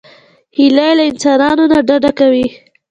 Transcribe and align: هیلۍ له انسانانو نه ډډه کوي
هیلۍ 0.57 0.89
له 0.97 1.03
انسانانو 1.11 1.63
نه 1.71 1.79
ډډه 1.87 2.11
کوي 2.19 2.45